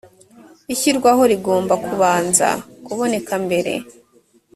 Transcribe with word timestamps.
ishyirwaho 0.73 1.21
rigomba 1.31 1.73
kubanza 1.85 2.47
kuboneka 2.85 3.33
mbere 3.45 3.73